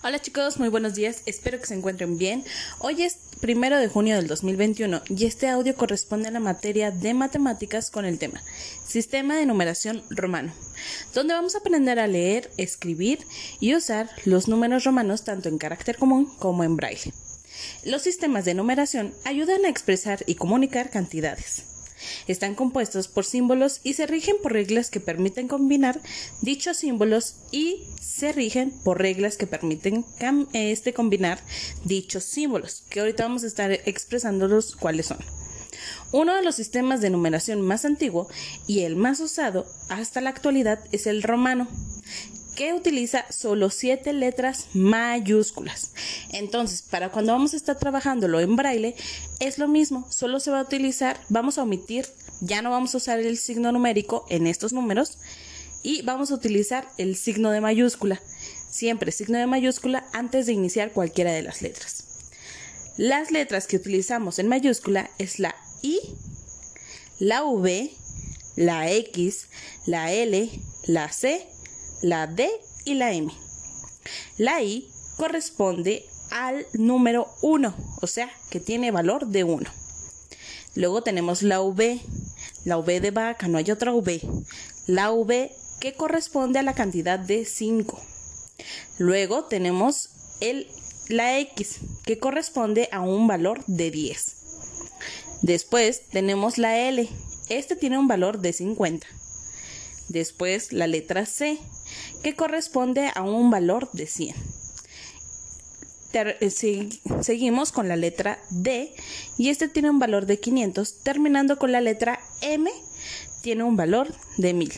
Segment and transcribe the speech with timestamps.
[0.00, 2.44] Hola chicos, muy buenos días, espero que se encuentren bien.
[2.80, 7.14] Hoy es primero de junio del 2021 y este audio corresponde a la materia de
[7.14, 8.42] matemáticas con el tema
[8.84, 10.52] Sistema de numeración romano,
[11.14, 13.20] donde vamos a aprender a leer, escribir
[13.60, 17.12] y usar los números romanos tanto en carácter común como en braille.
[17.84, 21.71] Los sistemas de numeración ayudan a expresar y comunicar cantidades.
[22.32, 26.00] Están compuestos por símbolos y se rigen por reglas que permiten combinar
[26.40, 30.06] dichos símbolos y se rigen por reglas que permiten
[30.54, 31.40] este, combinar
[31.84, 35.18] dichos símbolos, que ahorita vamos a estar expresándolos cuáles son.
[36.10, 38.28] Uno de los sistemas de numeración más antiguo
[38.66, 41.68] y el más usado hasta la actualidad es el romano,
[42.54, 45.92] que utiliza solo siete letras mayúsculas.
[46.30, 48.94] Entonces, para cuando vamos a estar trabajándolo en braille,
[49.40, 52.06] es lo mismo, solo se va a utilizar, vamos a omitir,
[52.40, 55.18] ya no vamos a usar el signo numérico en estos números
[55.82, 58.20] y vamos a utilizar el signo de mayúscula.
[58.70, 62.04] Siempre signo de mayúscula antes de iniciar cualquiera de las letras.
[62.96, 65.98] Las letras que utilizamos en mayúscula es la I,
[67.18, 67.92] la V,
[68.56, 69.48] la X,
[69.86, 70.50] la L,
[70.86, 71.46] la C
[72.02, 72.50] la D
[72.84, 73.32] y la M.
[74.36, 79.70] La I corresponde al número 1, o sea, que tiene valor de 1.
[80.74, 82.00] Luego tenemos la V,
[82.64, 84.20] la V de vaca, no hay otra V.
[84.86, 88.00] La V que corresponde a la cantidad de 5.
[88.98, 90.66] Luego tenemos el,
[91.08, 94.36] la X, que corresponde a un valor de 10.
[95.42, 97.08] Después tenemos la L,
[97.48, 99.06] este tiene un valor de 50.
[100.08, 101.58] Después la letra C,
[102.22, 104.34] que corresponde a un valor de 100.
[106.14, 106.50] Eh,
[107.22, 108.94] seguimos con la letra D
[109.38, 112.70] y este tiene un valor de 500, terminando con la letra M,
[113.42, 114.72] tiene un valor de 1000.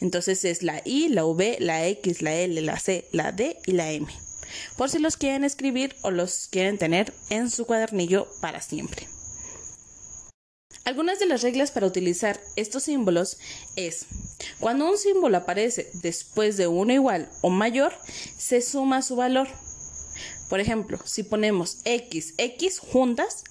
[0.00, 3.72] Entonces es la I, la V, la X, la L, la C, la D y
[3.72, 4.06] la M.
[4.76, 9.08] Por si los quieren escribir o los quieren tener en su cuadernillo para siempre.
[10.88, 13.36] Algunas de las reglas para utilizar estos símbolos
[13.76, 14.06] es,
[14.58, 17.92] cuando un símbolo aparece después de uno igual o mayor,
[18.38, 19.48] se suma su valor.
[20.48, 23.44] Por ejemplo, si ponemos x, x juntas,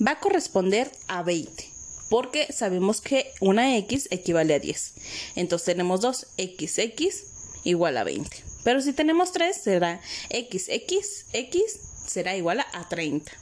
[0.00, 1.68] va a corresponder a 20,
[2.08, 4.92] porque sabemos que una x equivale a 10.
[5.34, 7.24] Entonces tenemos dos, x, x
[7.64, 8.30] igual a 20.
[8.62, 10.00] Pero si tenemos 3, será
[10.30, 13.32] x, x, x será igual a 30.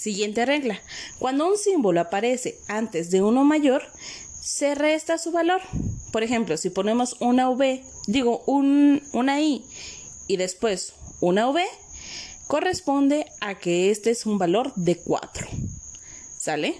[0.00, 0.80] Siguiente regla.
[1.18, 3.82] Cuando un símbolo aparece antes de uno mayor,
[4.40, 5.60] se resta su valor.
[6.10, 9.62] Por ejemplo, si ponemos una V, digo un, una I
[10.26, 11.62] y después una V,
[12.46, 15.46] corresponde a que este es un valor de 4.
[16.38, 16.76] ¿Sale?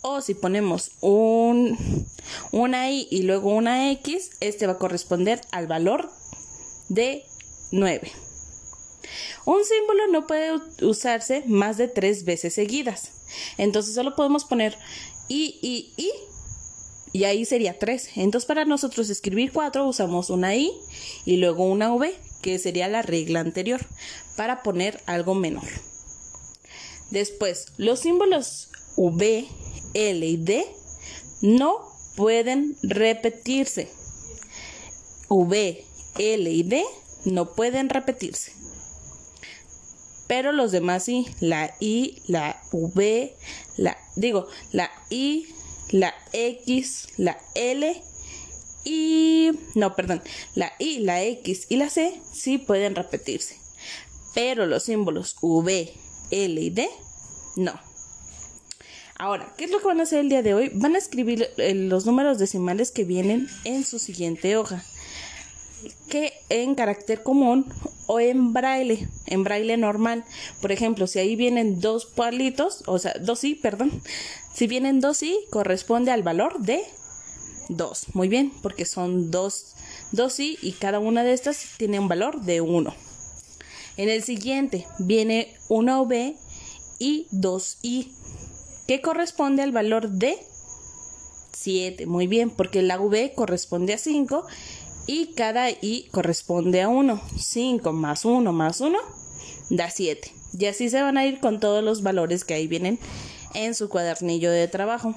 [0.00, 1.78] O si ponemos un,
[2.50, 6.10] una I y luego una X, este va a corresponder al valor
[6.88, 7.22] de
[7.70, 8.10] 9.
[9.44, 13.12] Un símbolo no puede usarse más de tres veces seguidas.
[13.58, 14.76] Entonces solo podemos poner
[15.28, 16.10] I, I, I
[17.12, 18.10] y ahí sería tres.
[18.16, 20.72] Entonces para nosotros escribir cuatro usamos una I
[21.24, 23.80] y luego una V, que sería la regla anterior,
[24.36, 25.66] para poner algo menor.
[27.10, 29.46] Después, los símbolos V,
[29.94, 30.64] L y D
[31.42, 31.80] no
[32.16, 33.90] pueden repetirse.
[35.28, 35.84] V,
[36.18, 36.84] L y D
[37.24, 38.52] no pueden repetirse
[40.30, 43.34] pero los demás sí, la I, la V,
[43.76, 45.48] la, digo, la I,
[45.90, 48.00] la X, la L
[48.84, 50.22] y, no, perdón,
[50.54, 53.56] la I, la X y la C sí pueden repetirse,
[54.32, 55.92] pero los símbolos V,
[56.30, 56.88] L y D
[57.56, 57.72] no.
[59.18, 60.70] Ahora, ¿qué es lo que van a hacer el día de hoy?
[60.74, 64.84] Van a escribir eh, los números decimales que vienen en su siguiente hoja
[66.08, 67.66] que en carácter común
[68.06, 70.24] o en braille, en braille normal.
[70.60, 74.02] Por ejemplo, si ahí vienen dos palitos, o sea, dos i, perdón,
[74.54, 76.82] si vienen dos i, corresponde al valor de
[77.70, 78.14] 2.
[78.14, 79.74] Muy bien, porque son dos,
[80.12, 82.94] dos i y cada una de estas tiene un valor de 1.
[83.96, 86.36] En el siguiente viene una v
[86.98, 88.12] y 2i,
[88.86, 90.36] que corresponde al valor de
[91.52, 92.06] 7.
[92.06, 94.46] Muy bien, porque la v corresponde a 5
[95.06, 97.20] y cada i corresponde a 1.
[97.38, 98.98] 5 más 1 más 1
[99.70, 100.32] da 7.
[100.58, 102.98] Y así se van a ir con todos los valores que ahí vienen
[103.54, 105.14] en su cuadernillo de trabajo.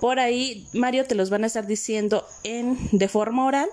[0.00, 3.68] Por ahí Mario te los van a estar diciendo en de forma oral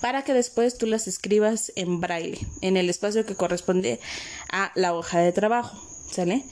[0.00, 4.00] para que después tú las escribas en braille, en el espacio que corresponde
[4.50, 6.44] a la hoja de trabajo, ¿sale?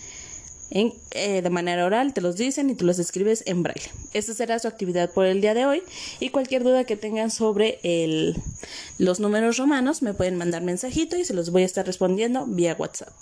[0.71, 3.91] Eh, de manera oral, te los dicen y tú los escribes en braille.
[4.13, 5.83] Esta será su actividad por el día de hoy
[6.21, 8.37] y cualquier duda que tengan sobre el,
[8.99, 12.77] los números romanos me pueden mandar mensajito y se los voy a estar respondiendo vía
[12.79, 13.13] WhatsApp.